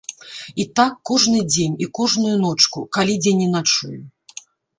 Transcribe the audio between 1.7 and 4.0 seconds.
і кожную ночку, калі дзе не начую.